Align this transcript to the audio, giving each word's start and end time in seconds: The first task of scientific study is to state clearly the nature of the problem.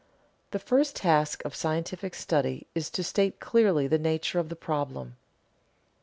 The 0.49 0.57
first 0.57 0.95
task 0.95 1.45
of 1.45 1.53
scientific 1.53 2.15
study 2.15 2.65
is 2.73 2.89
to 2.89 3.03
state 3.03 3.39
clearly 3.39 3.85
the 3.85 3.99
nature 3.99 4.39
of 4.39 4.49
the 4.49 4.55
problem. 4.55 5.15